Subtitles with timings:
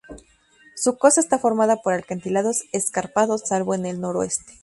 [0.75, 4.59] Su costa está formada por acantilados escarpados salvo en el noroeste.